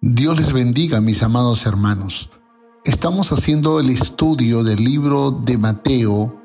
[0.00, 2.30] Dios les bendiga, mis amados hermanos.
[2.84, 6.40] Estamos haciendo el estudio del libro de Mateo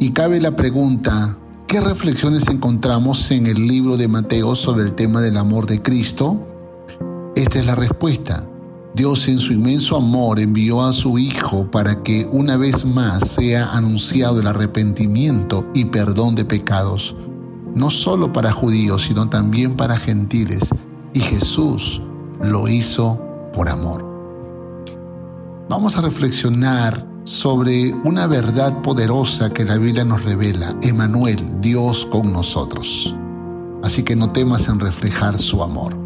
[0.00, 5.20] y cabe la pregunta, ¿qué reflexiones encontramos en el libro de Mateo sobre el tema
[5.20, 6.44] del amor de Cristo?
[7.36, 8.48] Esta es la respuesta.
[8.92, 13.70] Dios en su inmenso amor envió a su Hijo para que una vez más sea
[13.70, 17.14] anunciado el arrepentimiento y perdón de pecados,
[17.76, 20.70] no solo para judíos, sino también para gentiles.
[21.14, 22.02] Y Jesús
[22.42, 23.20] lo hizo
[23.52, 24.04] por amor.
[25.68, 32.32] Vamos a reflexionar sobre una verdad poderosa que la Biblia nos revela, Emanuel, Dios con
[32.32, 33.16] nosotros.
[33.82, 35.96] Así que no temas en reflejar su amor.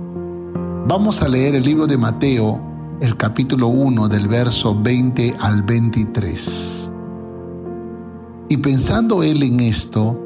[0.87, 2.61] Vamos a leer el libro de Mateo,
[3.01, 6.91] el capítulo 1 del verso 20 al 23.
[8.49, 10.26] Y pensando él en esto,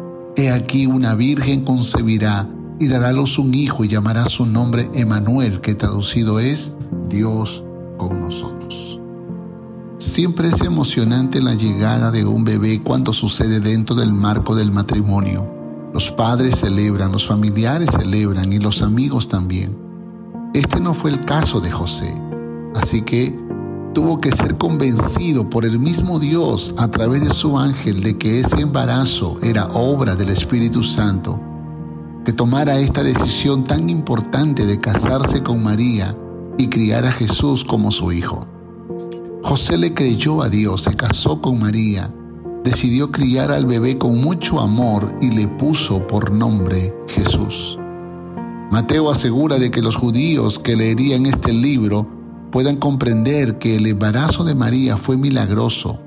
[0.41, 4.89] He aquí una virgen concebirá y dará a luz un hijo y llamará su nombre
[4.95, 6.73] Emanuel, que traducido es
[7.09, 7.63] Dios
[7.95, 8.99] con nosotros.
[9.99, 15.47] Siempre es emocionante la llegada de un bebé cuando sucede dentro del marco del matrimonio.
[15.93, 19.77] Los padres celebran, los familiares celebran y los amigos también.
[20.55, 22.15] Este no fue el caso de José,
[22.73, 23.37] así que
[23.93, 28.39] tuvo que ser convencido por el mismo Dios a través de su ángel de que
[28.39, 31.39] ese embarazo era obra del Espíritu Santo,
[32.25, 36.15] que tomara esta decisión tan importante de casarse con María
[36.57, 38.47] y criar a Jesús como su hijo.
[39.43, 42.13] José le creyó a Dios, se casó con María,
[42.63, 47.77] decidió criar al bebé con mucho amor y le puso por nombre Jesús.
[48.71, 52.20] Mateo asegura de que los judíos que leerían este libro
[52.51, 55.99] puedan comprender que el embarazo de María fue milagroso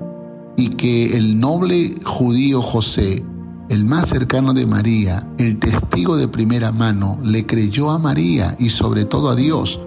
[0.55, 3.25] y que el noble judío José,
[3.69, 8.69] el más cercano de María, el testigo de primera mano, le creyó a María y
[8.69, 9.81] sobre todo a Dios.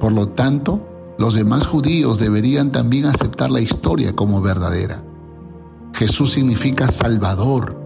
[0.00, 5.04] Por lo tanto, los demás judíos deberían también aceptar la historia como verdadera.
[5.94, 7.76] Jesús significa Salvador,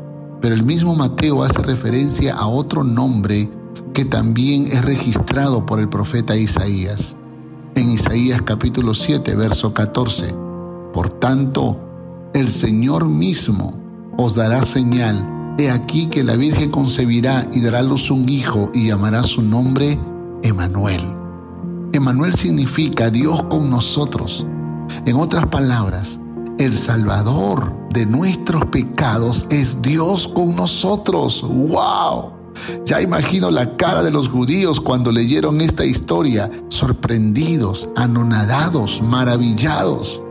[0.41, 3.51] pero el mismo Mateo hace referencia a otro nombre
[3.95, 7.18] que también es registrado por el profeta Isaías
[7.79, 10.35] en Isaías capítulo 7, verso 14.
[10.93, 11.79] Por tanto,
[12.35, 13.73] el Señor mismo
[14.17, 15.55] os dará señal.
[15.59, 19.99] He aquí que la Virgen concebirá y dará luz un hijo y llamará su nombre
[20.43, 21.01] Emanuel.
[21.93, 24.45] Emanuel significa Dios con nosotros.
[25.07, 26.21] En otras palabras,
[26.59, 31.43] el Salvador de nuestros pecados es Dios con nosotros.
[31.43, 32.38] ¡Wow!
[32.85, 40.23] Ya imagino la cara de los judíos cuando leyeron esta historia, sorprendidos, anonadados, maravillados.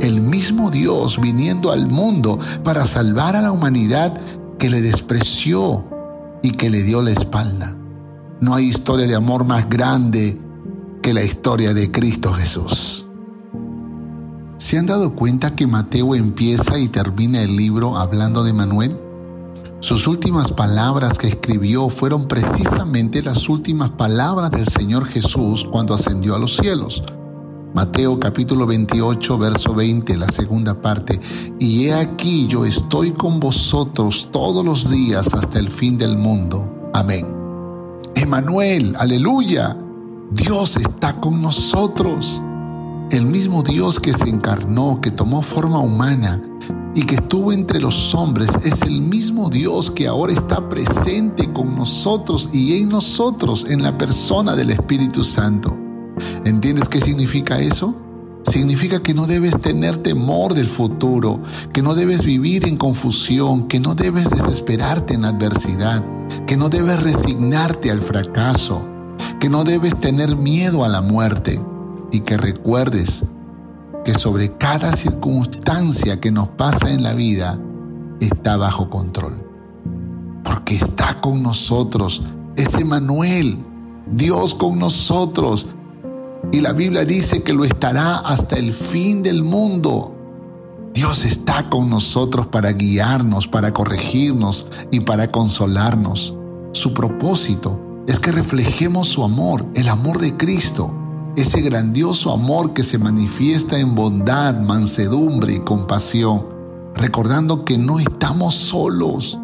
[0.00, 4.18] El mismo Dios viniendo al mundo para salvar a la humanidad
[4.58, 5.84] que le despreció
[6.42, 7.76] y que le dio la espalda.
[8.40, 10.40] No hay historia de amor más grande
[11.02, 13.06] que la historia de Cristo Jesús.
[14.58, 19.09] ¿Se han dado cuenta que Mateo empieza y termina el libro hablando de Manuel?
[19.80, 26.34] Sus últimas palabras que escribió fueron precisamente las últimas palabras del Señor Jesús cuando ascendió
[26.34, 27.02] a los cielos.
[27.74, 31.18] Mateo capítulo 28, verso 20, la segunda parte.
[31.58, 36.90] Y he aquí yo estoy con vosotros todos los días hasta el fin del mundo.
[36.92, 37.26] Amén.
[38.14, 39.78] Emanuel, aleluya.
[40.30, 42.42] Dios está con nosotros.
[43.10, 46.42] El mismo Dios que se encarnó, que tomó forma humana,
[46.94, 51.76] y que estuvo entre los hombres es el mismo Dios que ahora está presente con
[51.76, 55.76] nosotros y en nosotros en la persona del Espíritu Santo.
[56.44, 57.94] ¿Entiendes qué significa eso?
[58.44, 61.40] Significa que no debes tener temor del futuro,
[61.72, 66.04] que no debes vivir en confusión, que no debes desesperarte en adversidad,
[66.46, 68.82] que no debes resignarte al fracaso,
[69.38, 71.60] que no debes tener miedo a la muerte
[72.10, 73.24] y que recuerdes
[74.04, 77.58] que sobre cada circunstancia que nos pasa en la vida
[78.20, 79.46] está bajo control.
[80.44, 82.22] Porque está con nosotros,
[82.56, 83.58] es Emanuel,
[84.10, 85.68] Dios con nosotros.
[86.52, 90.16] Y la Biblia dice que lo estará hasta el fin del mundo.
[90.94, 96.34] Dios está con nosotros para guiarnos, para corregirnos y para consolarnos.
[96.72, 100.99] Su propósito es que reflejemos su amor, el amor de Cristo
[101.36, 106.46] ese grandioso amor que se manifiesta en bondad, mansedumbre y compasión,
[106.94, 109.38] recordando que no estamos solos,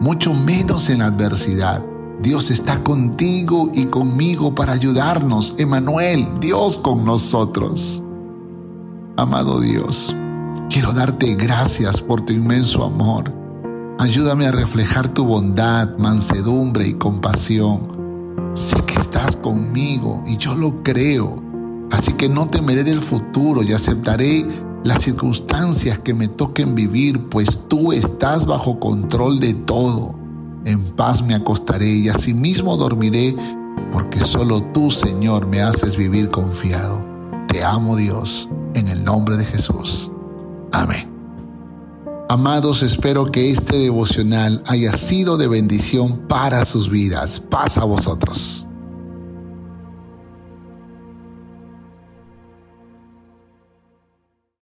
[0.00, 1.84] mucho menos en la adversidad.
[2.22, 5.54] Dios está contigo y conmigo para ayudarnos.
[5.56, 8.02] Emanuel, Dios con nosotros.
[9.16, 10.14] Amado Dios,
[10.68, 13.32] quiero darte gracias por tu inmenso amor.
[13.98, 17.99] Ayúdame a reflejar tu bondad, mansedumbre y compasión
[18.54, 21.36] Sé que estás conmigo y yo lo creo.
[21.90, 24.46] Así que no temeré del futuro y aceptaré
[24.84, 30.14] las circunstancias que me toquen vivir, pues tú estás bajo control de todo.
[30.64, 33.34] En paz me acostaré y asimismo dormiré,
[33.92, 37.04] porque solo tú, Señor, me haces vivir confiado.
[37.48, 40.12] Te amo, Dios, en el nombre de Jesús.
[40.72, 41.09] Amén.
[42.30, 47.40] Amados, espero que este devocional haya sido de bendición para sus vidas.
[47.40, 48.69] Paz a vosotros.